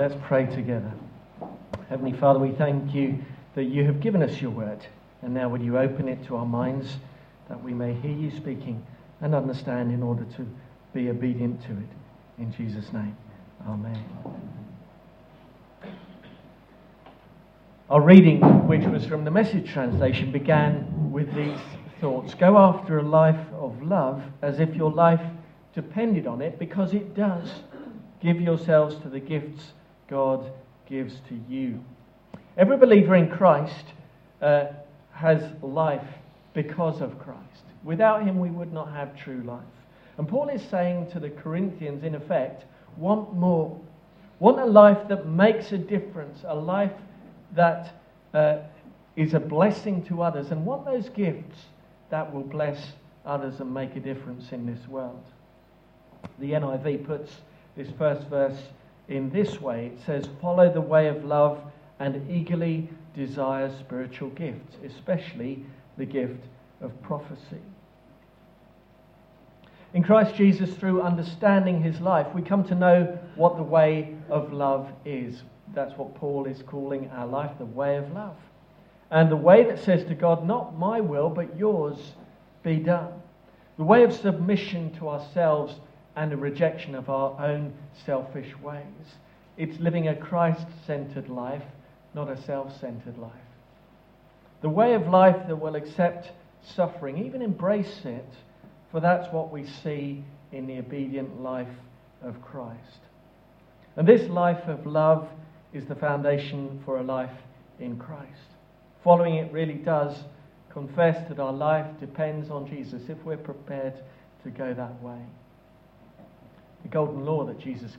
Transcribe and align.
Let's 0.00 0.14
pray 0.22 0.46
together. 0.46 0.90
Heavenly 1.90 2.14
Father, 2.14 2.38
we 2.38 2.52
thank 2.52 2.94
you 2.94 3.22
that 3.54 3.64
you 3.64 3.84
have 3.84 4.00
given 4.00 4.22
us 4.22 4.40
your 4.40 4.50
word. 4.50 4.78
And 5.20 5.34
now, 5.34 5.50
would 5.50 5.60
you 5.60 5.76
open 5.76 6.08
it 6.08 6.24
to 6.24 6.36
our 6.36 6.46
minds 6.46 6.96
that 7.50 7.62
we 7.62 7.74
may 7.74 7.92
hear 7.92 8.16
you 8.16 8.30
speaking 8.30 8.82
and 9.20 9.34
understand 9.34 9.92
in 9.92 10.02
order 10.02 10.24
to 10.36 10.46
be 10.94 11.10
obedient 11.10 11.60
to 11.64 11.72
it. 11.72 11.88
In 12.38 12.50
Jesus' 12.50 12.90
name, 12.94 13.14
Amen. 13.68 14.02
Our 17.90 18.00
reading, 18.00 18.40
which 18.66 18.86
was 18.86 19.04
from 19.04 19.26
the 19.26 19.30
message 19.30 19.70
translation, 19.70 20.32
began 20.32 21.12
with 21.12 21.30
these 21.34 21.58
thoughts 22.00 22.32
Go 22.32 22.56
after 22.56 23.00
a 23.00 23.02
life 23.02 23.46
of 23.52 23.82
love 23.82 24.22
as 24.40 24.60
if 24.60 24.74
your 24.74 24.92
life 24.92 25.20
depended 25.74 26.26
on 26.26 26.40
it, 26.40 26.58
because 26.58 26.94
it 26.94 27.14
does. 27.14 27.50
Give 28.22 28.40
yourselves 28.40 28.96
to 29.02 29.10
the 29.10 29.20
gifts 29.20 29.72
God 30.10 30.50
gives 30.88 31.14
to 31.28 31.40
you. 31.48 31.82
Every 32.56 32.76
believer 32.76 33.14
in 33.14 33.30
Christ 33.30 33.84
uh, 34.42 34.66
has 35.12 35.40
life 35.62 36.06
because 36.52 37.00
of 37.00 37.18
Christ. 37.20 37.62
Without 37.84 38.26
him, 38.26 38.38
we 38.40 38.50
would 38.50 38.72
not 38.72 38.92
have 38.92 39.16
true 39.16 39.42
life. 39.44 39.62
And 40.18 40.28
Paul 40.28 40.48
is 40.48 40.62
saying 40.68 41.10
to 41.12 41.20
the 41.20 41.30
Corinthians, 41.30 42.04
in 42.04 42.14
effect, 42.14 42.64
want 42.96 43.32
more. 43.34 43.80
Want 44.40 44.58
a 44.58 44.64
life 44.64 45.08
that 45.08 45.26
makes 45.26 45.72
a 45.72 45.78
difference, 45.78 46.40
a 46.46 46.54
life 46.54 46.92
that 47.54 47.94
uh, 48.34 48.58
is 49.16 49.34
a 49.34 49.40
blessing 49.40 50.04
to 50.06 50.22
others, 50.22 50.50
and 50.50 50.66
want 50.66 50.84
those 50.84 51.08
gifts 51.10 51.58
that 52.10 52.32
will 52.32 52.42
bless 52.42 52.92
others 53.24 53.60
and 53.60 53.72
make 53.72 53.96
a 53.96 54.00
difference 54.00 54.52
in 54.52 54.66
this 54.66 54.88
world. 54.88 55.22
The 56.38 56.52
NIV 56.52 57.06
puts 57.06 57.30
this 57.76 57.88
first 57.96 58.26
verse 58.28 58.58
in 59.10 59.30
this 59.30 59.60
way 59.60 59.86
it 59.86 60.00
says, 60.06 60.28
Follow 60.40 60.72
the 60.72 60.80
way 60.80 61.08
of 61.08 61.24
love 61.24 61.60
and 61.98 62.30
eagerly 62.30 62.88
desire 63.14 63.70
spiritual 63.78 64.30
gifts, 64.30 64.76
especially 64.84 65.64
the 65.98 66.06
gift 66.06 66.44
of 66.80 67.02
prophecy. 67.02 67.60
In 69.92 70.04
Christ 70.04 70.36
Jesus, 70.36 70.72
through 70.74 71.02
understanding 71.02 71.82
his 71.82 72.00
life, 72.00 72.28
we 72.32 72.42
come 72.42 72.62
to 72.64 72.74
know 72.76 73.18
what 73.34 73.56
the 73.56 73.62
way 73.62 74.14
of 74.28 74.52
love 74.52 74.88
is. 75.04 75.42
That's 75.74 75.96
what 75.96 76.14
Paul 76.14 76.46
is 76.46 76.62
calling 76.62 77.10
our 77.10 77.26
life, 77.26 77.50
the 77.58 77.64
way 77.64 77.96
of 77.96 78.12
love. 78.12 78.36
And 79.10 79.28
the 79.28 79.36
way 79.36 79.64
that 79.64 79.80
says 79.80 80.04
to 80.04 80.14
God, 80.14 80.46
Not 80.46 80.78
my 80.78 81.00
will, 81.00 81.28
but 81.28 81.56
yours 81.56 82.12
be 82.62 82.76
done. 82.76 83.12
The 83.76 83.84
way 83.84 84.04
of 84.04 84.12
submission 84.12 84.94
to 84.94 85.08
ourselves 85.08 85.74
and 86.16 86.32
a 86.32 86.36
rejection 86.36 86.94
of 86.94 87.08
our 87.08 87.40
own 87.44 87.72
selfish 88.04 88.52
ways. 88.62 88.84
It's 89.56 89.78
living 89.78 90.08
a 90.08 90.16
Christ 90.16 90.66
centered 90.86 91.28
life, 91.28 91.62
not 92.14 92.30
a 92.30 92.42
self 92.42 92.78
centered 92.80 93.18
life. 93.18 93.32
The 94.62 94.68
way 94.68 94.94
of 94.94 95.06
life 95.06 95.46
that 95.48 95.56
will 95.56 95.76
accept 95.76 96.32
suffering, 96.62 97.24
even 97.24 97.42
embrace 97.42 98.00
it, 98.04 98.28
for 98.90 99.00
that's 99.00 99.32
what 99.32 99.52
we 99.52 99.66
see 99.66 100.24
in 100.52 100.66
the 100.66 100.78
obedient 100.78 101.40
life 101.40 101.68
of 102.22 102.42
Christ. 102.42 103.00
And 103.96 104.06
this 104.06 104.28
life 104.28 104.62
of 104.66 104.86
love 104.86 105.28
is 105.72 105.86
the 105.86 105.94
foundation 105.94 106.82
for 106.84 106.98
a 106.98 107.02
life 107.02 107.36
in 107.78 107.96
Christ. 107.96 108.26
Following 109.02 109.36
it 109.36 109.52
really 109.52 109.74
does 109.74 110.16
confess 110.70 111.28
that 111.28 111.38
our 111.38 111.52
life 111.52 111.86
depends 111.98 112.50
on 112.50 112.68
Jesus 112.68 113.02
if 113.08 113.18
we're 113.24 113.36
prepared 113.36 113.94
to 114.44 114.50
go 114.50 114.74
that 114.74 115.02
way. 115.02 115.20
The 116.82 116.88
golden 116.88 117.24
law 117.24 117.44
that 117.44 117.58
Jesus 117.58 117.92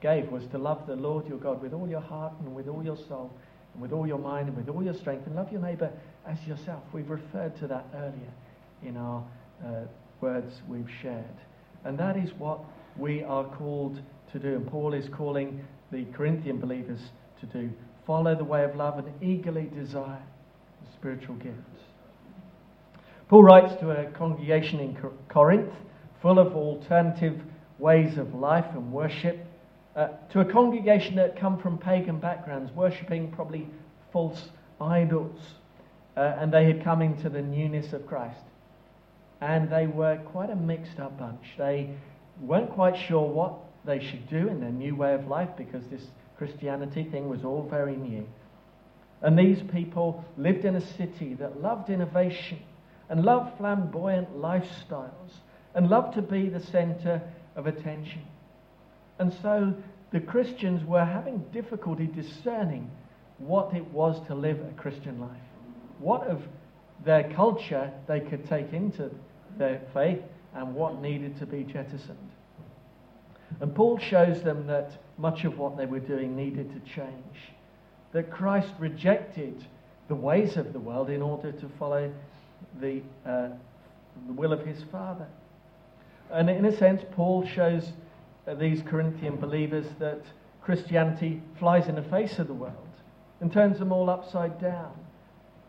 gave 0.00 0.28
was 0.30 0.46
to 0.48 0.58
love 0.58 0.86
the 0.86 0.96
Lord 0.96 1.26
your 1.26 1.38
God 1.38 1.60
with 1.60 1.72
all 1.72 1.88
your 1.88 2.00
heart 2.00 2.32
and 2.40 2.54
with 2.54 2.68
all 2.68 2.84
your 2.84 2.96
soul 2.96 3.32
and 3.72 3.82
with 3.82 3.92
all 3.92 4.06
your 4.06 4.18
mind 4.18 4.48
and 4.48 4.56
with 4.56 4.68
all 4.68 4.82
your 4.82 4.94
strength 4.94 5.26
and 5.26 5.34
love 5.34 5.50
your 5.50 5.60
neighbour 5.60 5.90
as 6.26 6.38
yourself. 6.46 6.82
We've 6.92 7.10
referred 7.10 7.56
to 7.58 7.66
that 7.66 7.86
earlier 7.94 8.32
in 8.82 8.96
our 8.96 9.24
uh, 9.64 9.82
words 10.20 10.62
we've 10.68 10.90
shared. 11.02 11.24
And 11.84 11.98
that 11.98 12.16
is 12.16 12.30
what 12.38 12.60
we 12.96 13.22
are 13.22 13.44
called 13.44 14.00
to 14.32 14.38
do. 14.38 14.54
And 14.54 14.66
Paul 14.66 14.94
is 14.94 15.08
calling 15.08 15.64
the 15.90 16.04
Corinthian 16.12 16.58
believers 16.58 17.00
to 17.40 17.46
do. 17.46 17.70
Follow 18.06 18.34
the 18.34 18.44
way 18.44 18.64
of 18.64 18.76
love 18.76 18.98
and 18.98 19.22
eagerly 19.22 19.70
desire 19.74 20.22
the 20.84 20.92
spiritual 20.92 21.34
gifts. 21.36 21.82
Paul 23.28 23.42
writes 23.42 23.78
to 23.80 23.90
a 23.90 24.10
congregation 24.12 24.80
in 24.80 24.96
Corinth 25.28 25.72
full 26.22 26.38
of 26.38 26.54
alternative 26.54 27.40
ways 27.78 28.18
of 28.18 28.34
life 28.34 28.66
and 28.72 28.92
worship, 28.92 29.44
uh, 29.96 30.08
to 30.30 30.40
a 30.40 30.44
congregation 30.44 31.16
that 31.16 31.38
come 31.38 31.58
from 31.58 31.78
pagan 31.78 32.18
backgrounds, 32.18 32.72
worshipping 32.72 33.30
probably 33.32 33.68
false 34.12 34.48
idols. 34.80 35.40
Uh, 36.16 36.36
and 36.38 36.52
they 36.52 36.64
had 36.64 36.82
come 36.82 37.00
into 37.00 37.28
the 37.28 37.42
newness 37.42 37.92
of 37.92 38.06
Christ. 38.06 38.40
And 39.40 39.70
they 39.70 39.86
were 39.86 40.16
quite 40.26 40.50
a 40.50 40.56
mixed 40.56 40.98
up 40.98 41.18
bunch. 41.18 41.44
They 41.56 41.90
weren't 42.40 42.70
quite 42.70 42.96
sure 42.96 43.26
what 43.26 43.54
they 43.84 44.00
should 44.00 44.28
do 44.28 44.48
in 44.48 44.60
their 44.60 44.70
new 44.70 44.96
way 44.96 45.14
of 45.14 45.28
life 45.28 45.50
because 45.56 45.84
this 45.86 46.02
Christianity 46.36 47.04
thing 47.04 47.28
was 47.28 47.44
all 47.44 47.66
very 47.68 47.96
new. 47.96 48.26
And 49.22 49.38
these 49.38 49.60
people 49.72 50.24
lived 50.36 50.64
in 50.64 50.76
a 50.76 50.80
city 50.80 51.34
that 51.34 51.60
loved 51.60 51.90
innovation 51.90 52.60
and 53.08 53.24
loved 53.24 53.56
flamboyant 53.58 54.36
lifestyles 54.36 55.32
and 55.74 55.88
loved 55.88 56.14
to 56.14 56.22
be 56.22 56.48
the 56.48 56.60
center 56.60 57.20
of 57.58 57.66
attention. 57.66 58.22
And 59.18 59.34
so 59.42 59.74
the 60.12 60.20
Christians 60.20 60.84
were 60.84 61.04
having 61.04 61.40
difficulty 61.52 62.06
discerning 62.06 62.90
what 63.38 63.74
it 63.74 63.84
was 63.92 64.24
to 64.28 64.34
live 64.34 64.58
a 64.60 64.80
Christian 64.80 65.20
life. 65.20 65.30
What 65.98 66.26
of 66.26 66.40
their 67.04 67.30
culture 67.34 67.92
they 68.06 68.20
could 68.20 68.48
take 68.48 68.72
into 68.72 69.10
their 69.58 69.82
faith 69.92 70.22
and 70.54 70.74
what 70.74 71.02
needed 71.02 71.38
to 71.40 71.46
be 71.46 71.64
jettisoned. 71.64 72.30
And 73.60 73.74
Paul 73.74 73.98
shows 73.98 74.42
them 74.42 74.66
that 74.68 74.92
much 75.18 75.44
of 75.44 75.58
what 75.58 75.76
they 75.76 75.86
were 75.86 76.00
doing 76.00 76.36
needed 76.36 76.70
to 76.72 76.80
change. 76.94 77.52
That 78.12 78.30
Christ 78.30 78.72
rejected 78.78 79.64
the 80.06 80.14
ways 80.14 80.56
of 80.56 80.72
the 80.72 80.78
world 80.78 81.10
in 81.10 81.22
order 81.22 81.52
to 81.52 81.68
follow 81.78 82.12
the, 82.80 83.02
uh, 83.26 83.48
the 84.26 84.32
will 84.32 84.52
of 84.52 84.64
his 84.64 84.82
Father. 84.90 85.26
And 86.32 86.50
in 86.50 86.64
a 86.64 86.76
sense, 86.76 87.02
Paul 87.12 87.46
shows 87.46 87.92
uh, 88.46 88.54
these 88.54 88.82
Corinthian 88.82 89.36
believers 89.36 89.86
that 89.98 90.22
Christianity 90.62 91.42
flies 91.58 91.88
in 91.88 91.94
the 91.94 92.02
face 92.02 92.38
of 92.38 92.46
the 92.46 92.54
world 92.54 92.74
and 93.40 93.52
turns 93.52 93.78
them 93.78 93.92
all 93.92 94.10
upside 94.10 94.60
down. 94.60 94.92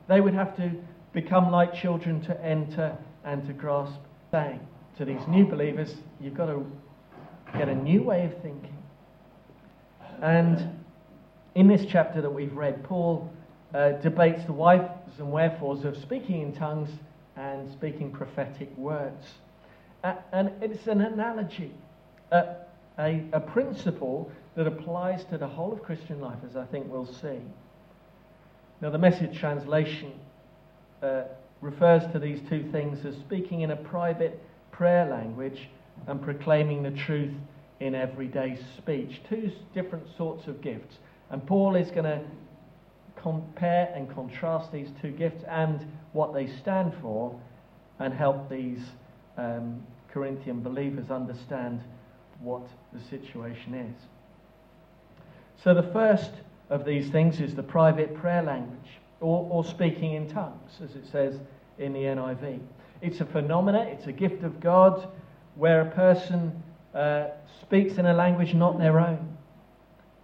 They 0.08 0.22
would 0.22 0.34
have 0.34 0.56
to 0.58 0.72
become 1.14 1.52
like 1.52 1.74
children 1.74 2.22
to 2.22 2.44
enter 2.44 2.98
and 3.24 3.46
to 3.48 3.54
grasp. 3.54 4.00
Saying 4.32 4.60
to 4.98 5.06
these 5.06 5.26
new 5.28 5.48
believers, 5.48 5.96
you've 6.22 6.36
got 6.36 6.48
to 6.48 6.72
get 7.58 7.68
a 7.68 7.74
new 7.74 8.04
way 8.04 8.26
of 8.26 8.34
thinking. 8.44 8.78
And 10.22 10.84
in 11.56 11.68
this 11.68 11.86
chapter 11.90 12.22
that 12.22 12.30
we've 12.30 12.54
read, 12.54 12.84
Paul 12.84 13.32
uh, 13.74 13.94
debates 13.94 14.46
the 14.46 14.54
whys 14.54 14.88
and 15.18 15.32
wherefores 15.32 15.84
of 15.84 15.98
speaking 15.98 16.42
in 16.42 16.54
tongues 16.54 16.92
and 17.36 17.72
speaking 17.72 18.12
prophetic 18.12 18.70
words. 18.78 19.26
And 20.04 20.52
it's 20.62 20.88
an 20.88 21.02
analogy, 21.02 21.72
uh, 22.32 22.54
a, 22.98 23.24
a 23.34 23.40
principle 23.40 24.32
that 24.56 24.66
applies 24.66 25.26
to 25.26 25.38
the 25.38 25.48
whole 25.48 25.74
of 25.74 25.84
Christian 25.84 26.22
life, 26.22 26.40
as 26.48 26.56
I 26.56 26.66
think 26.66 26.90
we'll 26.90 27.06
see. 27.06 27.40
Now, 28.82 28.90
the 28.90 28.98
message 28.98 29.38
translation 29.38 30.14
uh, 31.04 31.24
refers 31.62 32.10
to 32.14 32.20
these 32.20 32.40
two 32.50 32.70
things 32.72 33.06
as 33.06 33.16
speaking 33.16 33.62
in 33.62 33.72
a 33.72 33.76
private 33.76 34.42
prayer 34.72 35.06
language 35.06 35.68
and 36.08 36.22
proclaiming 36.22 36.84
the 36.84 36.92
truth 36.92 37.34
in 37.82 37.94
everyday 37.94 38.58
speech. 38.78 39.22
Two 39.30 39.52
different 39.74 40.08
sorts 40.16 40.48
of 40.48 40.62
gifts. 40.62 40.98
And 41.30 41.46
Paul 41.46 41.76
is 41.76 41.92
going 41.92 42.06
to 42.06 42.22
compare 43.18 43.92
and 43.94 44.10
contrast 44.14 44.72
these 44.72 44.90
two 45.02 45.12
gifts 45.12 45.44
and 45.48 45.86
what 46.14 46.34
they 46.34 46.48
stand 46.48 46.94
for 47.02 47.38
and 48.00 48.14
help 48.14 48.50
these 48.50 48.80
um, 49.40 49.84
Corinthian 50.12 50.62
believers 50.62 51.10
understand 51.10 51.82
what 52.42 52.68
the 52.94 53.00
situation 53.00 53.74
is. 53.74 53.96
So, 55.64 55.74
the 55.74 55.84
first 55.84 56.32
of 56.70 56.86
these 56.86 57.10
things 57.10 57.40
is 57.40 57.56
the 57.56 57.64
private 57.64 58.16
prayer 58.16 58.44
language, 58.44 59.00
or, 59.20 59.48
or 59.50 59.66
speaking 59.66 60.14
in 60.14 60.30
tongues, 60.30 60.72
as 60.84 60.96
it 60.96 61.06
says 61.12 61.36
in 61.78 61.94
the 61.94 62.00
NIV. 62.00 62.60
It's 63.02 63.22
a 63.22 63.26
phenomena, 63.26 63.84
it's 63.84 64.08
a 64.08 64.12
gift 64.12 64.44
of 64.44 64.60
God 64.60 65.08
where 65.56 65.82
a 65.82 65.92
person 65.92 66.64
uh, 66.94 67.28
speaks 67.62 67.98
in 67.98 68.06
a 68.06 68.14
language 68.14 68.54
not 68.54 68.78
their 68.78 69.00
own, 69.00 69.38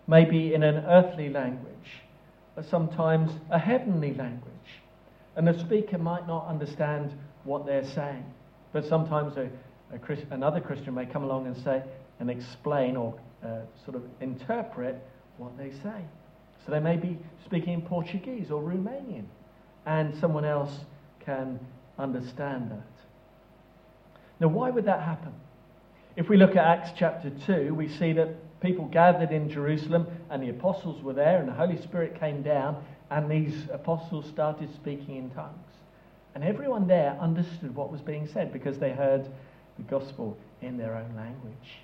maybe 0.07 0.53
in 0.53 0.63
an 0.63 0.85
earthly 0.85 1.29
language, 1.29 2.01
or 2.55 2.63
sometimes 2.63 3.31
a 3.49 3.59
heavenly 3.59 4.13
language. 4.13 4.51
And 5.35 5.47
the 5.47 5.57
speaker 5.59 5.97
might 5.97 6.27
not 6.27 6.47
understand 6.47 7.13
what 7.43 7.65
they're 7.65 7.85
saying, 7.85 8.25
but 8.75 8.85
sometimes 8.85 9.37
a, 9.37 9.49
a 9.93 10.17
another 10.31 10.59
Christian 10.59 10.93
may 10.93 11.05
come 11.05 11.23
along 11.23 11.47
and 11.47 11.55
say 11.63 11.81
and 12.19 12.29
explain 12.29 12.97
or 12.97 13.17
uh, 13.41 13.61
sort 13.85 13.95
of 13.95 14.03
interpret 14.19 15.01
what 15.37 15.57
they 15.57 15.71
say. 15.71 16.03
So 16.65 16.73
they 16.73 16.81
may 16.81 16.97
be 16.97 17.17
speaking 17.45 17.71
in 17.71 17.81
Portuguese 17.83 18.51
or 18.51 18.61
Romanian, 18.61 19.27
and 19.85 20.13
someone 20.19 20.43
else 20.43 20.77
can 21.23 21.57
understand 21.97 22.69
that. 22.69 22.85
Now, 24.41 24.49
why 24.49 24.71
would 24.71 24.83
that 24.87 25.03
happen? 25.03 25.31
If 26.17 26.27
we 26.27 26.35
look 26.35 26.57
at 26.57 26.65
Acts 26.65 26.89
chapter 26.97 27.29
2, 27.29 27.73
we 27.73 27.87
see 27.87 28.11
that 28.11 28.59
people 28.59 28.87
gathered 28.87 29.31
in 29.31 29.49
Jerusalem 29.49 30.05
and 30.29 30.43
the 30.43 30.49
apostles 30.49 31.01
were 31.01 31.13
there, 31.13 31.39
and 31.39 31.47
the 31.47 31.53
Holy 31.53 31.81
Spirit 31.81 32.19
came 32.19 32.41
down, 32.41 32.83
and 33.09 33.31
these 33.31 33.69
apostles 33.71 34.25
started 34.27 34.67
speaking 34.75 35.15
in 35.15 35.29
tongues. 35.29 35.74
And 36.35 36.43
everyone 36.43 36.87
there 36.87 37.17
understood 37.19 37.73
what 37.73 37.91
was 37.91 38.01
being 38.01 38.27
said 38.27 38.51
because 38.51 38.77
they 38.77 38.91
heard 38.91 39.25
the 39.77 39.83
gospel 39.83 40.37
in 40.61 40.77
their 40.77 40.95
own 40.95 41.15
language. 41.15 41.79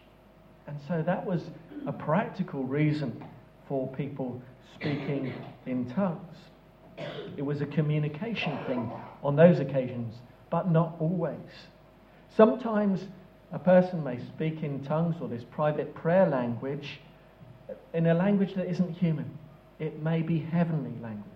And 0.68 0.78
so 0.88 1.02
that 1.06 1.26
was 1.26 1.42
a 1.88 1.94
practical 1.94 2.64
reason 2.64 3.24
for 3.68 3.88
people 3.94 4.42
speaking 4.76 5.34
in 5.66 5.90
tongues. 5.92 6.36
It 7.38 7.42
was 7.42 7.62
a 7.62 7.66
communication 7.66 8.58
thing 8.66 8.92
on 9.24 9.36
those 9.36 9.60
occasions, 9.60 10.16
but 10.50 10.70
not 10.70 10.96
always. 11.00 11.38
Sometimes 12.36 13.08
a 13.52 13.60
person 13.60 14.04
may 14.04 14.20
speak 14.20 14.64
in 14.64 14.84
tongues 14.84 15.16
or 15.22 15.28
this 15.28 15.44
private 15.52 15.96
prayer 15.96 16.28
language 16.28 17.00
in 17.94 18.08
a 18.08 18.14
language 18.14 18.54
that 18.56 18.70
isn't 18.70 18.94
human. 18.94 19.38
It 19.80 20.02
may 20.02 20.22
be 20.22 20.40
heavenly 20.40 20.94
language. 21.02 21.31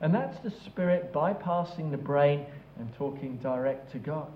And 0.00 0.14
that's 0.14 0.38
the 0.40 0.50
Spirit 0.50 1.12
bypassing 1.12 1.90
the 1.90 1.96
brain 1.96 2.46
and 2.78 2.92
talking 2.94 3.36
direct 3.38 3.90
to 3.92 3.98
God. 3.98 4.32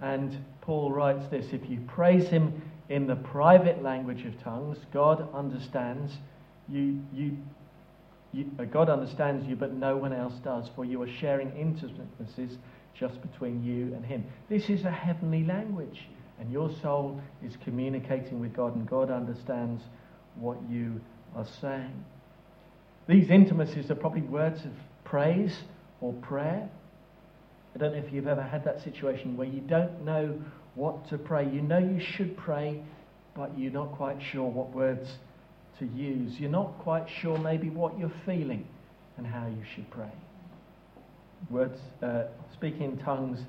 And 0.00 0.36
Paul 0.60 0.92
writes 0.92 1.26
this 1.28 1.52
if 1.52 1.68
you 1.68 1.80
praise 1.86 2.28
Him 2.28 2.62
in 2.88 3.06
the 3.06 3.16
private 3.16 3.82
language 3.82 4.24
of 4.24 4.40
tongues, 4.42 4.78
God 4.92 5.28
understands 5.34 6.12
you, 6.68 7.00
you, 7.12 7.36
you, 8.32 8.50
uh, 8.58 8.64
God 8.64 8.88
understands 8.88 9.46
you, 9.46 9.56
but 9.56 9.72
no 9.72 9.96
one 9.96 10.12
else 10.12 10.34
does, 10.44 10.68
for 10.74 10.84
you 10.84 11.02
are 11.02 11.08
sharing 11.08 11.54
intimacies 11.56 12.58
just 12.94 13.20
between 13.22 13.62
you 13.64 13.94
and 13.94 14.04
Him. 14.04 14.24
This 14.48 14.68
is 14.70 14.84
a 14.84 14.90
heavenly 14.90 15.44
language, 15.44 16.08
and 16.40 16.50
your 16.52 16.70
soul 16.82 17.20
is 17.44 17.56
communicating 17.62 18.40
with 18.40 18.54
God, 18.54 18.74
and 18.74 18.88
God 18.88 19.10
understands 19.10 19.82
what 20.36 20.58
you 20.68 21.00
are 21.34 21.46
saying. 21.60 22.04
These 23.08 23.30
intimacies 23.30 23.90
are 23.90 23.94
probably 23.94 24.22
words 24.22 24.64
of 24.64 24.72
praise 25.04 25.56
or 26.00 26.12
prayer. 26.14 26.68
I 27.74 27.78
don't 27.78 27.92
know 27.92 27.98
if 27.98 28.12
you've 28.12 28.26
ever 28.26 28.42
had 28.42 28.64
that 28.64 28.82
situation 28.82 29.36
where 29.36 29.46
you 29.46 29.60
don't 29.60 30.04
know 30.04 30.40
what 30.74 31.08
to 31.10 31.18
pray. 31.18 31.48
You 31.48 31.62
know 31.62 31.78
you 31.78 32.00
should 32.00 32.36
pray, 32.36 32.82
but 33.34 33.56
you're 33.58 33.72
not 33.72 33.92
quite 33.92 34.18
sure 34.32 34.48
what 34.48 34.70
words 34.70 35.08
to 35.78 35.86
use. 35.86 36.40
You're 36.40 36.50
not 36.50 36.78
quite 36.78 37.06
sure 37.20 37.38
maybe 37.38 37.70
what 37.70 37.98
you're 37.98 38.12
feeling 38.24 38.66
and 39.16 39.26
how 39.26 39.46
you 39.46 39.62
should 39.74 39.90
pray. 39.90 40.12
Words, 41.50 41.78
uh, 42.02 42.24
speaking 42.54 42.82
in 42.82 42.98
tongues 42.98 43.40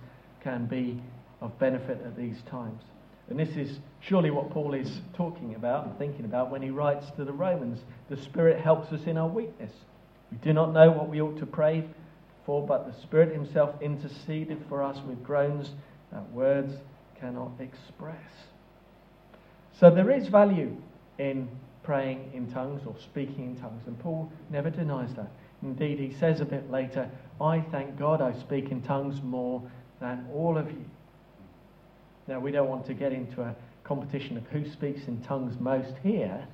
can 0.43 0.65
be 0.65 1.01
of 1.41 1.57
benefit 1.59 2.01
at 2.05 2.15
these 2.17 2.37
times. 2.49 2.81
And 3.29 3.39
this 3.39 3.55
is 3.57 3.79
surely 3.99 4.31
what 4.31 4.49
Paul 4.49 4.73
is 4.73 5.01
talking 5.13 5.55
about 5.55 5.85
and 5.85 5.97
thinking 5.97 6.25
about 6.25 6.49
when 6.49 6.61
he 6.61 6.69
writes 6.69 7.11
to 7.17 7.25
the 7.25 7.33
Romans. 7.33 7.79
The 8.09 8.17
Spirit 8.17 8.59
helps 8.59 8.91
us 8.93 9.05
in 9.05 9.17
our 9.17 9.27
weakness. 9.27 9.71
We 10.31 10.37
do 10.37 10.53
not 10.53 10.73
know 10.73 10.91
what 10.91 11.09
we 11.09 11.21
ought 11.21 11.37
to 11.39 11.45
pray 11.45 11.83
for, 12.45 12.65
but 12.65 12.87
the 12.87 13.01
Spirit 13.01 13.33
Himself 13.33 13.75
interceded 13.81 14.63
for 14.69 14.81
us 14.81 14.99
with 15.07 15.23
groans 15.23 15.71
that 16.11 16.31
words 16.31 16.73
cannot 17.19 17.51
express. 17.59 18.31
So 19.79 19.89
there 19.89 20.11
is 20.11 20.27
value 20.27 20.75
in 21.17 21.49
praying 21.83 22.31
in 22.33 22.51
tongues 22.51 22.81
or 22.85 22.95
speaking 22.99 23.45
in 23.45 23.55
tongues, 23.57 23.83
and 23.87 23.99
Paul 23.99 24.31
never 24.49 24.69
denies 24.69 25.13
that. 25.15 25.31
Indeed, 25.61 25.99
he 25.99 26.13
says 26.13 26.39
a 26.39 26.45
bit 26.45 26.69
later, 26.71 27.09
I 27.41 27.61
thank 27.71 27.97
God 27.97 28.21
I 28.21 28.33
speak 28.39 28.71
in 28.71 28.81
tongues 28.81 29.21
more 29.21 29.61
than 29.99 30.27
all 30.33 30.57
of 30.57 30.69
you. 30.69 30.85
Now, 32.27 32.39
we 32.39 32.51
don't 32.51 32.67
want 32.67 32.85
to 32.87 32.93
get 32.93 33.13
into 33.13 33.41
a 33.41 33.55
competition 33.83 34.35
of 34.37 34.45
who 34.47 34.69
speaks 34.69 35.07
in 35.07 35.21
tongues 35.21 35.59
most 35.59 35.93
here, 36.03 36.45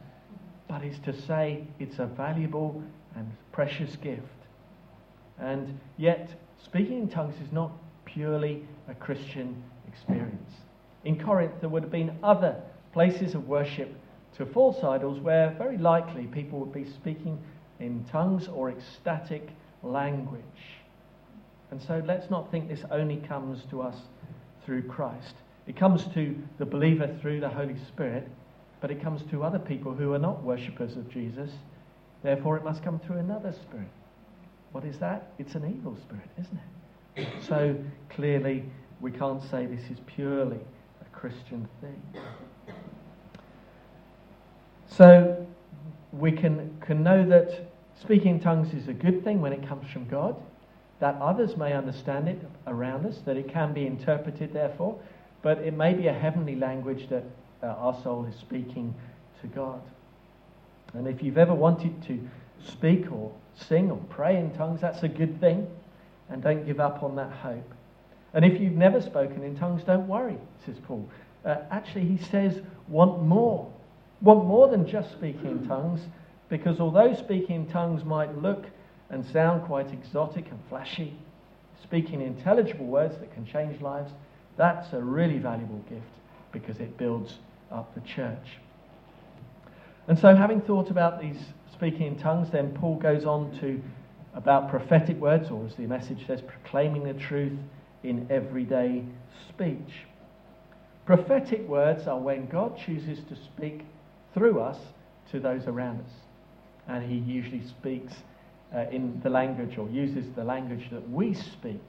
but 0.68 0.84
it's 0.84 1.00
to 1.00 1.20
say 1.22 1.66
it's 1.80 2.00
a 2.00 2.06
valuable 2.06 2.84
and 3.16 3.32
precious 3.52 3.96
gift. 3.96 4.22
And 5.40 5.80
yet, 5.98 6.30
speaking 6.64 7.00
in 7.00 7.10
tongues 7.10 7.36
is 7.44 7.52
not 7.52 7.72
purely 8.06 8.64
a 8.88 8.94
Christian 8.94 9.64
experience. 9.88 10.52
In 11.06 11.20
Corinth, 11.20 11.54
there 11.60 11.70
would 11.70 11.84
have 11.84 11.92
been 11.92 12.18
other 12.22 12.62
places 12.94 13.34
of 13.34 13.48
worship 13.48 13.94
to 14.38 14.46
false 14.46 14.84
idols 14.84 15.20
where 15.20 15.56
very 15.58 15.78
likely 15.78 16.28
people 16.28 16.60
would 16.60 16.74
be 16.74 16.86
speaking 16.86 17.40
in 17.80 18.06
tongues 18.06 18.48
or 18.48 18.70
ecstatic 18.70 19.50
language. 19.82 20.44
And 21.72 21.82
so 21.82 22.04
let's 22.06 22.30
not 22.30 22.52
think 22.52 22.70
this 22.70 22.84
only 22.92 23.18
comes 23.18 23.64
to 23.72 23.82
us 23.82 23.96
through 24.66 24.84
Christ. 24.84 25.36
It 25.68 25.76
comes 25.76 26.06
to 26.14 26.36
the 26.58 26.66
believer 26.66 27.16
through 27.22 27.40
the 27.40 27.50
Holy 27.50 27.78
Spirit, 27.88 28.28
but 28.82 28.92
it 28.92 29.02
comes 29.02 29.24
to 29.32 29.44
other 29.44 29.60
people 29.60 29.94
who 29.94 30.14
are 30.14 30.20
not 30.20 30.44
worshippers 30.44 30.98
of 30.98 31.10
Jesus. 31.10 31.50
Therefore, 32.22 32.58
it 32.58 32.64
must 32.64 32.84
come 32.84 33.00
through 33.00 33.18
another 33.18 33.52
spirit. 33.52 33.88
What 34.74 34.84
is 34.84 34.98
that? 35.00 35.32
It's 35.38 35.56
an 35.56 35.74
evil 35.78 35.96
spirit, 35.96 36.30
isn't 36.40 36.60
it? 37.16 37.44
So 37.48 37.76
clearly, 38.10 38.64
we 39.00 39.12
can't 39.12 39.42
say 39.44 39.66
this 39.66 39.90
is 39.90 40.00
purely 40.06 40.60
a 41.02 41.18
Christian 41.18 41.68
thing. 41.80 42.02
So 44.88 45.46
we 46.12 46.32
can, 46.32 46.76
can 46.82 47.04
know 47.04 47.26
that 47.28 47.72
speaking 48.00 48.36
in 48.36 48.40
tongues 48.40 48.74
is 48.74 48.88
a 48.88 48.94
good 48.94 49.24
thing 49.24 49.42
when 49.42 49.54
it 49.54 49.68
comes 49.68 49.90
from 49.92 50.08
God, 50.08 50.36
that 51.00 51.16
others 51.22 51.58
may 51.58 51.74
understand 51.74 52.28
it 52.28 52.42
around 52.68 53.06
us, 53.06 53.20
that 53.26 53.38
it 53.38 53.50
can 53.50 53.74
be 53.74 53.86
interpreted, 53.86 54.54
therefore, 54.54 54.98
but 55.44 55.60
it 55.60 55.76
may 55.76 55.94
be 55.94 56.08
a 56.08 56.14
heavenly 56.14 56.56
language 56.56 57.08
that 57.10 57.24
uh, 57.62 57.68
our 57.68 58.02
soul 58.02 58.26
is 58.26 58.36
speaking 58.40 58.96
to 59.42 59.48
God. 59.48 59.82
And 60.94 61.08
if 61.08 61.22
you've 61.22 61.38
ever 61.38 61.54
wanted 61.54 62.02
to 62.08 62.20
speak 62.66 63.12
or 63.12 63.32
sing 63.54 63.92
or 63.92 63.98
pray 64.10 64.38
in 64.38 64.52
tongues, 64.56 64.82
that's 64.82 65.04
a 65.04 65.08
good 65.08 65.40
thing. 65.40 65.68
And 66.30 66.42
don't 66.42 66.66
give 66.66 66.80
up 66.80 67.04
on 67.04 67.16
that 67.18 67.32
hope. 67.32 67.70
And 68.34 68.44
if 68.44 68.60
you've 68.60 68.74
never 68.74 69.02
spoken 69.02 69.44
in 69.44 69.56
tongues, 69.56 69.84
don't 69.84 70.08
worry, 70.08 70.38
says 70.66 70.78
Paul. 70.88 71.08
Uh, 71.46 71.58
actually, 71.70 72.06
he 72.06 72.18
says, 72.18 72.62
want 72.88 73.22
more. 73.22 73.72
Want 74.22 74.46
more 74.46 74.70
than 74.70 74.88
just 74.88 75.12
speaking 75.12 75.52
in 75.52 75.68
tongues, 75.68 76.00
because 76.48 76.80
although 76.80 77.14
speaking 77.14 77.56
in 77.56 77.70
tongues 77.70 78.06
might 78.06 78.36
look 78.42 78.66
and 79.10 79.26
sound 79.26 79.66
quite 79.66 79.92
exotic 79.92 80.50
and 80.50 80.60
flashy, 80.70 81.14
speaking 81.84 82.22
intelligible 82.22 82.86
words 82.86 83.18
that 83.18 83.34
can 83.34 83.46
change 83.46 83.82
lives, 83.82 84.12
that's 84.58 84.94
a 84.94 85.02
really 85.02 85.40
valuable 85.40 85.84
gift 85.90 86.02
because 86.52 86.80
it 86.80 86.98
builds 86.98 87.38
up 87.72 87.94
the 87.96 88.02
church. 88.02 88.60
And 90.08 90.18
so, 90.20 90.36
having 90.36 90.62
thought 90.62 90.90
about 90.90 91.22
these 91.22 91.40
speaking 91.72 92.08
in 92.08 92.16
tongues, 92.18 92.50
then 92.52 92.74
Paul 92.74 92.98
goes 92.98 93.26
on 93.26 93.58
to 93.60 93.82
about 94.34 94.70
prophetic 94.70 95.18
words, 95.18 95.50
or 95.50 95.66
as 95.66 95.76
the 95.76 95.88
message 95.88 96.26
says, 96.28 96.42
proclaiming 96.42 97.04
the 97.04 97.14
truth 97.14 97.58
in 98.04 98.28
everyday 98.30 99.04
speech. 99.50 100.06
Prophetic 101.06 101.68
words 101.68 102.08
are 102.08 102.20
when 102.20 102.48
God 102.48 102.78
chooses 102.78 103.20
to 103.30 103.36
speak 103.36 103.86
through 104.34 104.60
us 104.60 104.78
to 105.32 105.40
those 105.40 105.68
around 105.68 106.00
us. 106.00 106.12
And 106.88 107.10
he 107.10 107.18
usually 107.18 107.66
speaks 107.68 108.14
uh, 108.74 108.86
in 108.92 109.20
the 109.24 109.30
language 109.30 109.78
or 109.78 109.90
uses 109.90 110.26
the 110.36 110.44
language 110.44 110.90
that 110.92 111.10
we 111.10 111.34
speak. 111.34 111.82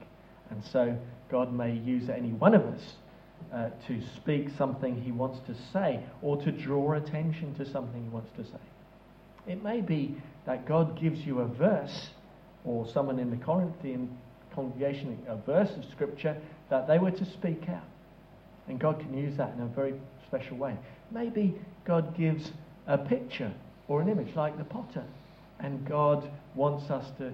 And 0.49 0.63
so 0.63 0.97
God 1.29 1.53
may 1.53 1.73
use 1.73 2.09
any 2.09 2.29
one 2.29 2.53
of 2.53 2.63
us 2.63 2.81
uh, 3.53 3.69
to 3.87 4.01
speak 4.15 4.49
something 4.57 5.01
he 5.01 5.11
wants 5.11 5.39
to 5.47 5.55
say 5.71 5.99
or 6.21 6.37
to 6.43 6.51
draw 6.51 6.93
attention 6.93 7.53
to 7.55 7.69
something 7.69 8.03
he 8.03 8.09
wants 8.09 8.31
to 8.37 8.43
say. 8.43 8.61
It 9.47 9.63
may 9.63 9.81
be 9.81 10.15
that 10.45 10.65
God 10.65 10.99
gives 10.99 11.25
you 11.25 11.39
a 11.39 11.47
verse 11.47 12.09
or 12.63 12.87
someone 12.87 13.19
in 13.19 13.29
the 13.29 13.37
Corinthian 13.37 14.17
congregation 14.53 15.19
a 15.27 15.35
verse 15.35 15.69
of 15.75 15.85
scripture 15.91 16.37
that 16.69 16.87
they 16.87 16.97
were 16.97 17.11
to 17.11 17.25
speak 17.25 17.69
out. 17.69 17.83
And 18.67 18.79
God 18.79 18.99
can 18.99 19.15
use 19.15 19.37
that 19.37 19.53
in 19.53 19.61
a 19.61 19.67
very 19.67 19.93
special 20.27 20.57
way. 20.57 20.75
Maybe 21.11 21.53
God 21.85 22.17
gives 22.17 22.51
a 22.87 22.97
picture 22.97 23.53
or 23.87 24.01
an 24.01 24.09
image 24.09 24.35
like 24.35 24.57
the 24.57 24.63
potter. 24.63 25.03
And 25.59 25.87
God 25.87 26.29
wants 26.55 26.89
us 26.89 27.05
to, 27.19 27.31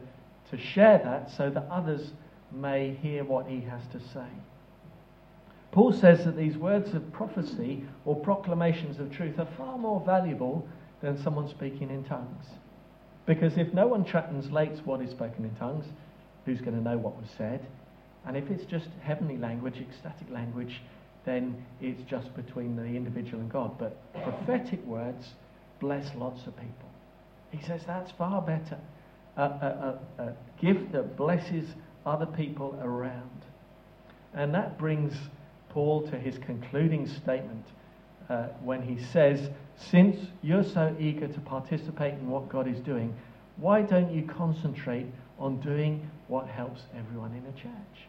to 0.51 0.61
share 0.61 0.99
that 0.99 1.31
so 1.37 1.49
that 1.49 1.65
others 1.71 2.11
may 2.53 2.97
hear 3.01 3.23
what 3.23 3.47
he 3.47 3.61
has 3.61 3.81
to 3.91 3.99
say. 3.99 4.27
Paul 5.71 5.93
says 5.93 6.25
that 6.25 6.35
these 6.35 6.57
words 6.57 6.93
of 6.93 7.11
prophecy 7.13 7.83
or 8.03 8.15
proclamations 8.15 8.99
of 8.99 9.11
truth 9.11 9.39
are 9.39 9.47
far 9.57 9.77
more 9.77 10.03
valuable 10.05 10.67
than 11.01 11.21
someone 11.21 11.47
speaking 11.49 11.89
in 11.89 12.03
tongues. 12.03 12.45
Because 13.25 13.57
if 13.57 13.73
no 13.73 13.87
one 13.87 14.03
translates 14.03 14.81
what 14.83 15.01
is 15.01 15.11
spoken 15.11 15.45
in 15.45 15.55
tongues, 15.55 15.85
who's 16.45 16.59
going 16.59 16.75
to 16.75 16.83
know 16.83 16.97
what 16.97 17.19
was 17.19 17.29
said? 17.37 17.65
And 18.25 18.35
if 18.35 18.49
it's 18.51 18.65
just 18.65 18.87
heavenly 19.01 19.37
language, 19.37 19.77
ecstatic 19.77 20.29
language, 20.29 20.81
then 21.25 21.65
it's 21.79 22.01
just 22.09 22.33
between 22.35 22.75
the 22.75 22.83
individual 22.83 23.39
and 23.39 23.51
God. 23.51 23.77
But 23.77 24.13
prophetic 24.23 24.83
words 24.85 25.29
bless 25.79 26.13
lots 26.15 26.45
of 26.47 26.55
people. 26.57 26.89
He 27.51 27.61
says 27.65 27.81
that's 27.85 28.11
far 28.11 28.41
better. 28.41 28.77
A, 29.37 29.43
a, 29.43 29.99
a, 30.17 30.23
a 30.23 30.33
gift 30.59 30.91
that 30.91 31.15
blesses 31.15 31.65
other 32.05 32.25
people 32.25 32.79
around. 32.81 33.29
And 34.33 34.53
that 34.53 34.77
brings 34.77 35.13
Paul 35.69 36.07
to 36.09 36.17
his 36.17 36.37
concluding 36.37 37.07
statement 37.07 37.65
uh, 38.29 38.47
when 38.63 38.81
he 38.81 39.03
says, 39.03 39.49
Since 39.77 40.17
you're 40.41 40.63
so 40.63 40.95
eager 40.99 41.27
to 41.27 41.39
participate 41.41 42.13
in 42.13 42.29
what 42.29 42.49
God 42.49 42.67
is 42.67 42.79
doing, 42.79 43.15
why 43.57 43.81
don't 43.81 44.13
you 44.13 44.23
concentrate 44.23 45.07
on 45.37 45.59
doing 45.59 46.09
what 46.27 46.47
helps 46.47 46.81
everyone 46.97 47.33
in 47.33 47.45
a 47.45 47.51
church? 47.53 48.07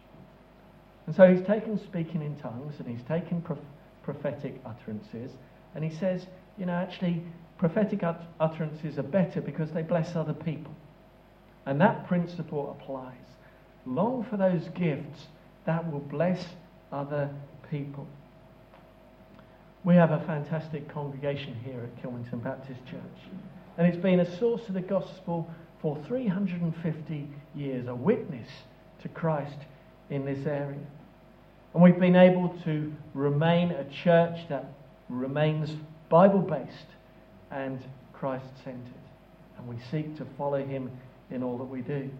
And 1.06 1.14
so 1.16 1.34
he's 1.34 1.44
taken 1.44 1.78
speaking 1.78 2.22
in 2.22 2.36
tongues 2.36 2.74
and 2.78 2.86
he's 2.86 3.04
taken 3.06 3.44
prophetic 4.02 4.60
utterances 4.64 5.32
and 5.74 5.82
he 5.84 5.90
says, 5.90 6.26
you 6.58 6.66
know, 6.66 6.74
actually, 6.74 7.22
prophetic 7.58 8.02
ut- 8.02 8.22
utterances 8.40 8.98
are 8.98 9.04
better 9.04 9.40
because 9.40 9.70
they 9.72 9.82
bless 9.82 10.14
other 10.14 10.34
people. 10.34 10.74
And 11.66 11.80
that 11.80 12.06
principle 12.06 12.76
applies. 12.78 13.14
Long 13.86 14.24
for 14.28 14.36
those 14.36 14.68
gifts 14.74 15.26
that 15.66 15.90
will 15.90 16.00
bless 16.00 16.44
other 16.92 17.30
people. 17.70 18.06
We 19.84 19.96
have 19.96 20.12
a 20.12 20.20
fantastic 20.20 20.88
congregation 20.88 21.56
here 21.64 21.82
at 21.82 22.02
Kilmington 22.02 22.42
Baptist 22.42 22.80
Church. 22.86 23.00
And 23.76 23.86
it's 23.86 24.00
been 24.00 24.20
a 24.20 24.38
source 24.38 24.68
of 24.68 24.74
the 24.74 24.80
gospel 24.80 25.50
for 25.80 25.98
350 26.06 27.28
years, 27.56 27.88
a 27.88 27.94
witness 27.94 28.48
to 29.02 29.08
Christ 29.08 29.58
in 30.10 30.24
this 30.24 30.46
area. 30.46 30.78
And 31.74 31.82
we've 31.82 31.98
been 31.98 32.16
able 32.16 32.50
to 32.64 32.92
remain 33.14 33.72
a 33.72 33.84
church 33.84 34.48
that 34.48 34.66
remains 35.08 35.74
Bible 36.08 36.42
based 36.42 36.86
and 37.50 37.82
Christ 38.12 38.46
centered. 38.62 38.92
And 39.58 39.66
we 39.66 39.76
seek 39.90 40.16
to 40.18 40.26
follow 40.38 40.64
him 40.64 40.90
in 41.30 41.42
all 41.42 41.58
that 41.58 41.64
we 41.64 41.80
do. 41.80 42.10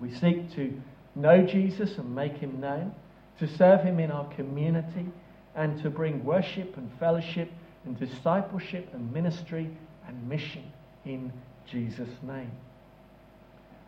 We 0.00 0.12
seek 0.14 0.54
to 0.54 0.72
know 1.14 1.46
Jesus 1.46 1.98
and 1.98 2.14
make 2.14 2.36
him 2.38 2.60
known, 2.60 2.94
to 3.38 3.46
serve 3.56 3.82
him 3.82 3.98
in 3.98 4.10
our 4.10 4.32
community, 4.34 5.06
and 5.54 5.82
to 5.82 5.90
bring 5.90 6.24
worship 6.24 6.76
and 6.76 6.90
fellowship 6.98 7.50
and 7.84 7.98
discipleship 7.98 8.88
and 8.92 9.12
ministry 9.12 9.68
and 10.06 10.28
mission 10.28 10.64
in 11.04 11.32
Jesus' 11.70 12.08
name. 12.22 12.50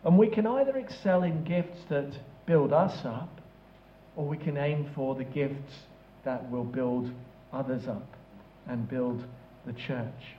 And 0.03 0.17
we 0.17 0.27
can 0.27 0.45
either 0.45 0.77
excel 0.77 1.23
in 1.23 1.43
gifts 1.43 1.79
that 1.89 2.11
build 2.45 2.73
us 2.73 3.05
up, 3.05 3.41
or 4.15 4.27
we 4.27 4.37
can 4.37 4.57
aim 4.57 4.89
for 4.93 5.15
the 5.15 5.23
gifts 5.23 5.73
that 6.25 6.49
will 6.51 6.63
build 6.63 7.11
others 7.51 7.87
up 7.87 8.07
and 8.67 8.87
build 8.87 9.23
the 9.65 9.73
church. 9.73 10.35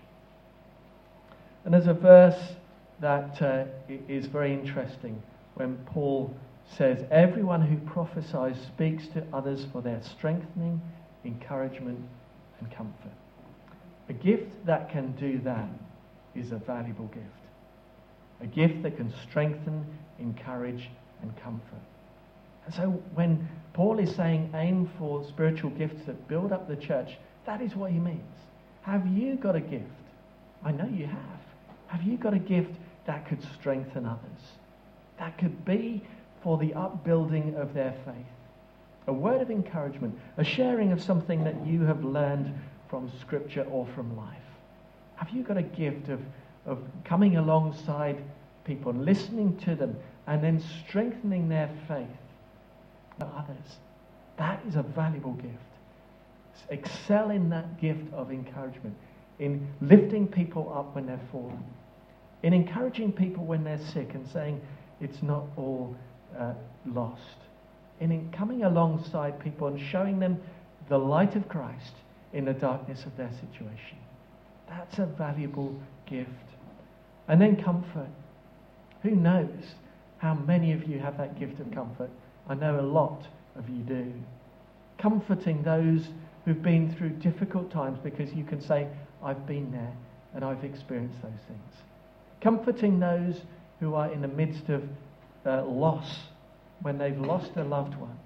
And 1.65 1.73
there's 1.73 1.87
a 1.87 1.95
verse 1.95 2.53
that 3.01 3.41
uh, 3.43 3.65
is 3.89 4.27
very 4.27 4.53
interesting 4.53 5.21
when 5.55 5.77
Paul 5.87 6.35
says, 6.77 7.05
Everyone 7.11 7.63
who 7.63 7.77
prophesies 7.91 8.57
speaks 8.67 9.07
to 9.09 9.25
others 9.33 9.67
for 9.73 9.83
their 9.83 10.03
strengthening, 10.03 10.81
encouragement, 11.25 12.01
and 12.61 12.71
comfort. 12.71 13.13
A 14.09 14.13
gift 14.13 14.51
that 14.67 14.91
can 14.91 15.13
do 15.13 15.39
that 15.41 15.69
is 16.35 16.53
a 16.53 16.57
valuable 16.57 17.07
gift. 17.07 17.27
A 18.41 18.47
gift 18.47 18.83
that 18.83 18.97
can 18.97 19.13
strengthen, 19.23 19.87
encourage, 20.19 20.91
and 21.23 21.35
comfort. 21.37 21.81
And 22.67 22.75
so 22.75 22.91
when 23.15 23.49
Paul 23.73 23.99
is 23.99 24.15
saying 24.15 24.51
aim 24.55 24.91
for 24.99 25.25
spiritual 25.25 25.71
gifts 25.71 26.05
that 26.07 26.29
build 26.29 26.53
up 26.53 26.69
the 26.69 26.77
church, 26.77 27.17
that 27.47 27.61
is 27.61 27.75
what 27.77 27.91
he 27.91 27.99
means. 27.99 28.21
Have 28.83 29.07
you 29.07 29.37
got 29.37 29.57
a 29.57 29.61
gift? 29.61 29.85
I 30.65 30.73
know 30.73 30.87
you 30.87 31.07
have. 31.07 31.41
Have 31.87 32.03
you 32.03 32.17
got 32.17 32.35
a 32.35 32.39
gift 32.39 32.73
that 33.07 33.29
could 33.29 33.43
strengthen 33.59 34.07
others? 34.07 34.41
That 35.19 35.39
could 35.39 35.65
be 35.65 36.03
for 36.43 36.59
the 36.59 36.75
upbuilding 36.75 37.55
of 37.57 37.75
their 37.75 37.95
faith. 38.05 38.27
A 39.07 39.13
word 39.13 39.41
of 39.41 39.51
encouragement, 39.51 40.19
a 40.37 40.45
sharing 40.45 40.93
of 40.93 41.03
something 41.03 41.45
that 41.45 41.67
you 41.67 41.83
have 41.83 42.05
learned 42.05 42.59
from 42.89 43.11
Scripture 43.21 43.67
or 43.71 43.87
from 43.95 44.17
life. 44.17 44.37
Have 45.17 45.31
you 45.31 45.43
got 45.43 45.57
a 45.57 45.63
gift 45.63 46.09
of, 46.09 46.21
of 46.67 46.79
coming 47.05 47.37
alongside 47.37 48.23
people 48.65 48.93
listening 48.93 49.57
to 49.59 49.75
them 49.75 49.97
and 50.27 50.43
then 50.43 50.63
strengthening 50.87 51.49
their 51.49 51.71
faith 51.87 52.07
to 53.21 53.27
others? 53.27 53.79
That 54.37 54.61
is 54.67 54.77
a 54.77 54.83
valuable 54.83 55.35
gift 55.35 55.59
excel 56.71 57.31
in 57.31 57.49
that 57.51 57.81
gift 57.81 58.13
of 58.13 58.31
encouragement, 58.31 58.95
in 59.39 59.67
lifting 59.81 60.27
people 60.27 60.73
up 60.75 60.95
when 60.95 61.07
they're 61.07 61.21
fallen, 61.33 61.63
in 62.43 62.53
encouraging 62.53 63.13
people 63.13 63.45
when 63.45 63.65
they're 63.65 63.79
sick 63.79 64.15
and 64.15 64.27
saying 64.29 64.61
it's 65.05 65.23
not 65.23 65.45
all 65.57 65.97
uh, 66.39 66.55
lost, 66.87 67.37
in, 68.01 68.11
in 68.11 68.31
coming 68.33 68.65
alongside 68.65 69.39
people 69.39 69.69
and 69.69 69.81
showing 69.81 70.19
them 70.19 70.41
the 70.89 70.99
light 70.99 71.37
of 71.37 71.49
Christ 71.49 71.93
in 72.33 72.45
the 72.45 72.53
darkness 72.53 73.05
of 73.05 73.17
their 73.17 73.31
situation. 73.33 73.99
That's 74.69 74.99
a 74.99 75.07
valuable 75.07 75.81
gift. 76.07 76.31
And 77.29 77.41
then 77.41 77.63
comfort. 77.63 78.09
Who 79.03 79.13
knows 79.13 79.75
how 80.19 80.35
many 80.35 80.73
of 80.73 80.89
you 80.89 80.99
have 80.99 81.17
that 81.19 81.39
gift 81.39 81.61
of 81.61 81.71
comfort? 81.73 82.11
I 82.49 82.55
know 82.55 82.81
a 82.81 82.83
lot 82.83 83.27
of 83.57 83.69
you 83.69 83.83
do. 83.83 84.13
Comforting 84.99 85.63
those 85.63 86.09
who've 86.45 86.63
been 86.63 86.95
through 86.95 87.11
difficult 87.11 87.71
times 87.71 87.99
because 88.03 88.33
you 88.33 88.45
can 88.45 88.61
say, 88.61 88.87
I've 89.23 89.47
been 89.47 89.71
there 89.73 89.93
and 90.35 90.45
I've 90.45 90.65
experienced 90.65 91.23
those 91.23 91.33
things. 91.49 91.83
Comforting 92.41 92.99
those 92.99 93.41
who 93.85 93.95
are 93.95 94.11
in 94.11 94.23
the 94.23 94.29
midst 94.29 94.71
of 94.71 94.83
uh, 95.45 95.63
loss 95.67 96.21
when 96.81 96.97
they've 96.97 97.19
lost 97.19 97.51
a 97.57 97.63
loved 97.63 97.95
one 97.97 98.19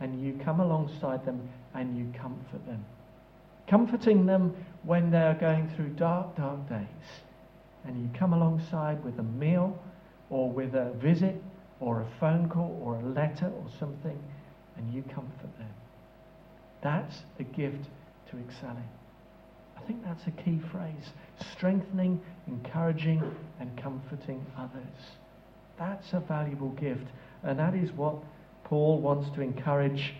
and 0.00 0.20
you 0.20 0.38
come 0.44 0.58
alongside 0.58 1.24
them 1.24 1.48
and 1.74 1.96
you 1.96 2.12
comfort 2.18 2.66
them. 2.66 2.84
Comforting 3.68 4.26
them 4.26 4.56
when 4.82 5.10
they 5.12 5.18
are 5.18 5.34
going 5.34 5.70
through 5.76 5.90
dark, 5.90 6.36
dark 6.36 6.68
days 6.68 7.22
and 7.84 7.96
you 8.02 8.10
come 8.18 8.32
alongside 8.32 9.02
with 9.04 9.16
a 9.20 9.22
meal 9.22 9.80
or 10.30 10.50
with 10.50 10.74
a 10.74 10.92
visit 10.94 11.40
or 11.78 12.00
a 12.00 12.06
phone 12.18 12.48
call 12.48 12.76
or 12.82 12.96
a 12.96 13.04
letter 13.04 13.46
or 13.46 13.66
something 13.78 14.18
and 14.76 14.92
you 14.92 15.02
comfort 15.02 15.58
them. 15.58 15.70
That's 16.82 17.22
a 17.38 17.44
gift 17.44 17.84
to 18.30 18.38
excelling. 18.38 18.88
I 19.78 19.86
think 19.86 20.04
that's 20.04 20.26
a 20.26 20.30
key 20.32 20.60
phrase. 20.72 21.12
Strengthening, 21.52 22.20
encouraging, 22.46 23.22
and 23.60 23.76
comforting 23.80 24.44
others. 24.58 24.82
That's 25.78 26.12
a 26.12 26.20
valuable 26.20 26.70
gift. 26.70 27.06
And 27.44 27.58
that 27.58 27.74
is 27.74 27.92
what 27.92 28.16
Paul 28.64 29.00
wants 29.00 29.30
to 29.36 29.40
encourage 29.40 30.14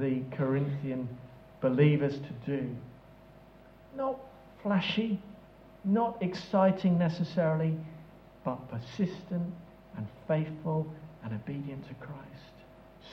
the 0.00 0.22
Corinthian 0.32 1.08
believers 1.60 2.18
to 2.18 2.50
do. 2.50 2.68
Not 3.96 4.18
flashy, 4.62 5.20
not 5.84 6.20
exciting 6.20 6.98
necessarily, 6.98 7.76
but 8.44 8.58
persistent 8.68 9.54
and 9.96 10.06
faithful 10.26 10.92
and 11.24 11.32
obedient 11.32 11.86
to 11.88 11.94
Christ. 11.94 12.22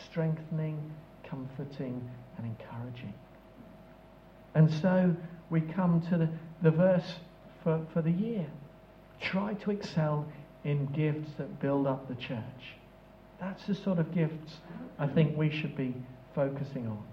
Strengthening, 0.10 0.92
comforting, 1.24 2.10
and 2.38 2.46
encouraging. 2.46 3.14
And 4.56 4.72
so 4.82 5.16
we 5.54 5.62
come 5.62 6.02
to 6.10 6.18
the, 6.18 6.30
the 6.64 6.72
verse 6.72 7.14
for, 7.64 7.80
for 7.94 8.02
the 8.02 8.12
year. 8.12 8.48
Try 9.22 9.54
to 9.54 9.70
excel 9.70 10.26
in 10.64 10.88
gifts 10.88 11.30
that 11.38 11.60
build 11.62 11.86
up 11.86 12.08
the 12.08 12.16
church. 12.16 12.74
That's 13.40 13.64
the 13.68 13.76
sort 13.76 14.00
of 14.00 14.14
gifts 14.16 14.58
I 14.98 15.06
think 15.06 15.38
we 15.38 15.52
should 15.52 15.78
be 15.78 15.94
focusing 16.34 16.88
on. 16.88 17.04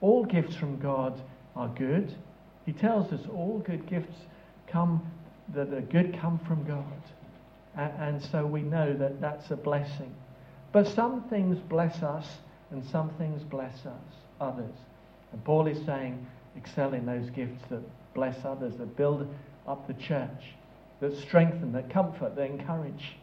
All 0.00 0.24
gifts 0.24 0.56
from 0.56 0.80
God 0.80 1.20
are 1.54 1.68
good. 1.68 2.12
He 2.66 2.72
tells 2.72 3.12
us 3.12 3.20
all 3.32 3.62
good 3.64 3.86
gifts 3.86 4.16
come, 4.66 5.00
that 5.54 5.72
are 5.72 5.82
good 5.82 6.18
come 6.20 6.40
from 6.40 6.64
God. 6.64 6.84
And, 7.76 7.92
and 8.16 8.22
so 8.22 8.44
we 8.44 8.62
know 8.62 8.92
that 8.94 9.20
that's 9.20 9.52
a 9.52 9.56
blessing. 9.56 10.12
But 10.72 10.88
some 10.88 11.22
things 11.30 11.60
bless 11.60 12.02
us 12.02 12.26
and 12.72 12.84
some 12.84 13.10
things 13.10 13.44
bless 13.44 13.86
us 13.86 14.02
others. 14.40 14.74
And 15.30 15.44
Paul 15.44 15.68
is 15.68 15.78
saying, 15.86 16.26
excel 16.56 16.94
in 16.94 17.06
those 17.06 17.30
gifts 17.30 17.62
that 17.70 17.82
bless 18.14 18.44
others, 18.44 18.74
that 18.78 18.96
build 18.96 19.26
up 19.66 19.86
the 19.86 19.94
church, 19.94 20.54
that 21.00 21.16
strengthen, 21.18 21.72
that 21.72 21.90
comfort, 21.90 22.36
that 22.36 22.46
encourage. 22.46 23.16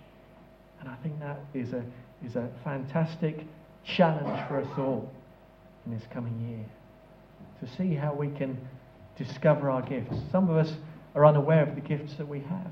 And 0.79 0.89
I 0.89 0.95
think 1.03 1.19
that 1.19 1.39
is 1.53 1.73
a, 1.73 1.83
is 2.25 2.35
a 2.35 2.49
fantastic 2.63 3.45
challenge 3.83 4.47
for 4.47 4.59
us 4.59 4.67
all 4.77 5.11
in 5.85 5.93
this 5.93 6.07
coming 6.11 6.39
year 6.49 6.65
to 7.59 7.77
see 7.77 7.95
how 7.95 8.13
we 8.13 8.29
can 8.29 8.57
discover 9.17 9.69
our 9.69 9.81
gifts. 9.81 10.15
Some 10.31 10.49
of 10.49 10.55
us 10.55 10.73
are 11.15 11.25
unaware 11.25 11.63
of 11.63 11.75
the 11.75 11.81
gifts 11.81 12.13
that 12.15 12.27
we 12.27 12.39
have. 12.39 12.71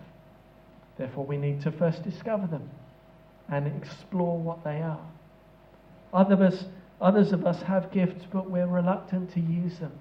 Therefore, 0.98 1.26
we 1.26 1.38
need 1.38 1.62
to 1.62 1.72
first 1.72 2.04
discover 2.04 2.48
them 2.48 2.70
and 3.50 3.68
explore 3.68 4.38
what 4.38 4.64
they 4.64 4.82
are. 4.82 5.06
Others 6.14 6.64
of 7.02 7.46
us 7.46 7.62
have 7.64 7.92
gifts, 7.92 8.26
but 8.32 8.50
we're 8.50 8.68
reluctant 8.68 9.32
to 9.34 9.40
use 9.40 9.78
them. 9.80 9.92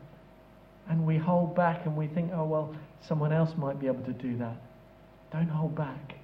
And 0.89 1.07
we 1.07 1.17
hold 1.17 1.55
back 1.55 1.87
and 1.87 1.97
we 1.97 2.07
think, 2.07 2.31
oh, 2.35 2.45
well, 2.45 2.75
someone 3.01 3.33
else 3.33 3.51
might 3.57 3.81
be 3.81 3.87
able 3.87 4.05
to 4.05 4.13
do 4.13 4.37
that. 4.39 4.57
Don't 5.33 5.49
hold 5.49 5.75
back. 5.75 6.15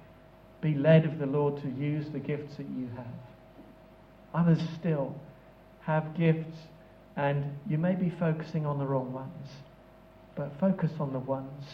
Be 0.61 0.75
led 0.75 1.05
of 1.05 1.19
the 1.19 1.25
Lord 1.25 1.61
to 1.61 1.69
use 1.69 2.05
the 2.11 2.19
gifts 2.19 2.55
that 2.55 2.67
you 2.69 2.89
have. 2.95 3.05
Others 4.33 4.61
still 4.79 5.15
have 5.81 6.17
gifts, 6.17 6.57
and 7.17 7.45
you 7.67 7.77
may 7.77 7.95
be 7.95 8.09
focusing 8.19 8.65
on 8.65 8.79
the 8.79 8.85
wrong 8.85 9.11
ones, 9.11 9.47
but 10.35 10.51
focus 10.59 10.91
on 10.99 11.11
the 11.11 11.19
ones 11.19 11.65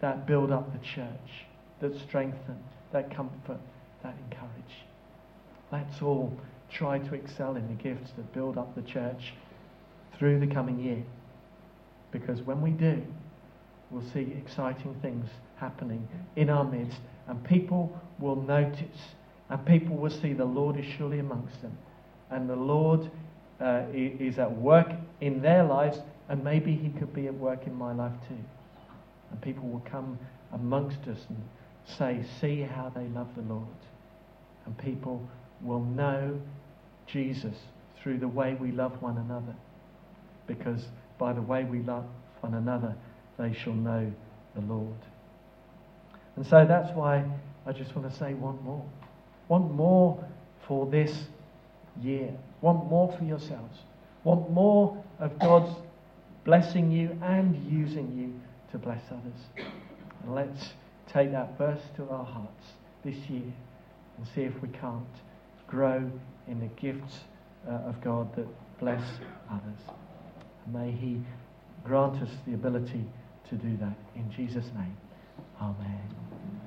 that 0.00 0.26
build 0.26 0.52
up 0.52 0.72
the 0.72 0.86
church, 0.86 1.44
that 1.80 1.98
strengthen, 1.98 2.56
that 2.92 3.14
comfort, 3.14 3.60
that 4.02 4.14
encourage. 4.30 4.86
Let's 5.72 6.00
all 6.00 6.32
try 6.70 6.98
to 6.98 7.14
excel 7.14 7.56
in 7.56 7.66
the 7.68 7.82
gifts 7.82 8.12
that 8.16 8.32
build 8.32 8.56
up 8.56 8.74
the 8.74 8.82
church 8.82 9.34
through 10.16 10.40
the 10.40 10.46
coming 10.46 10.78
year. 10.78 11.02
Because 12.12 12.40
when 12.42 12.60
we 12.60 12.70
do, 12.70 13.02
we'll 13.90 14.08
see 14.12 14.34
exciting 14.36 14.94
things 15.02 15.26
happening 15.56 16.08
in 16.36 16.50
our 16.50 16.64
midst, 16.64 16.98
and 17.28 17.42
people 17.44 17.96
will 18.18 18.36
notice, 18.36 19.14
and 19.48 19.64
people 19.66 19.96
will 19.96 20.10
see 20.10 20.32
the 20.32 20.44
Lord 20.44 20.76
is 20.76 20.86
surely 20.96 21.18
amongst 21.18 21.60
them, 21.62 21.76
and 22.30 22.48
the 22.48 22.56
Lord 22.56 23.10
uh, 23.60 23.82
is 23.92 24.38
at 24.38 24.50
work 24.56 24.88
in 25.20 25.42
their 25.42 25.64
lives, 25.64 25.98
and 26.28 26.42
maybe 26.42 26.74
He 26.74 26.88
could 26.98 27.12
be 27.12 27.26
at 27.26 27.34
work 27.34 27.66
in 27.66 27.74
my 27.74 27.92
life 27.92 28.14
too. 28.28 28.42
And 29.30 29.40
people 29.40 29.68
will 29.68 29.84
come 29.90 30.18
amongst 30.52 31.00
us 31.08 31.18
and 31.28 31.42
say, 31.98 32.24
See 32.40 32.62
how 32.62 32.90
they 32.94 33.06
love 33.08 33.28
the 33.36 33.42
Lord. 33.42 33.66
And 34.66 34.76
people 34.78 35.26
will 35.62 35.80
know 35.80 36.40
Jesus 37.06 37.56
through 38.02 38.18
the 38.18 38.28
way 38.28 38.54
we 38.54 38.72
love 38.72 39.00
one 39.02 39.18
another. 39.18 39.54
Because 40.46 40.86
by 41.20 41.34
the 41.34 41.42
way 41.42 41.62
we 41.64 41.80
love 41.80 42.06
one 42.40 42.54
another, 42.54 42.96
they 43.38 43.52
shall 43.52 43.74
know 43.74 44.10
the 44.54 44.62
Lord. 44.62 44.96
And 46.34 46.46
so 46.46 46.64
that's 46.66 46.90
why 46.96 47.24
I 47.66 47.72
just 47.72 47.94
want 47.94 48.10
to 48.10 48.18
say 48.18 48.32
one 48.32 48.58
more. 48.64 48.84
One 49.48 49.70
more 49.72 50.24
for 50.66 50.86
this 50.86 51.26
year. 52.00 52.32
Want 52.62 52.88
more 52.88 53.14
for 53.16 53.24
yourselves. 53.24 53.78
Want 54.24 54.50
more 54.50 55.04
of 55.18 55.38
God's 55.38 55.76
blessing 56.44 56.90
you 56.90 57.16
and 57.22 57.54
using 57.70 58.16
you 58.16 58.40
to 58.72 58.78
bless 58.78 59.02
others. 59.10 59.66
And 60.24 60.34
let's 60.34 60.70
take 61.12 61.32
that 61.32 61.58
verse 61.58 61.82
to 61.96 62.08
our 62.08 62.24
hearts 62.24 62.66
this 63.04 63.16
year 63.28 63.52
and 64.16 64.26
see 64.34 64.42
if 64.42 64.62
we 64.62 64.68
can't 64.68 65.04
grow 65.66 66.10
in 66.48 66.60
the 66.60 66.66
gifts 66.80 67.20
uh, 67.68 67.72
of 67.88 68.00
God 68.02 68.34
that 68.36 68.46
bless 68.78 69.02
others. 69.50 69.99
May 70.66 70.90
He 70.90 71.22
grant 71.84 72.22
us 72.22 72.30
the 72.46 72.54
ability 72.54 73.04
to 73.48 73.56
do 73.56 73.76
that. 73.78 73.96
In 74.14 74.30
Jesus' 74.30 74.66
name, 74.74 74.96
Amen. 75.60 76.29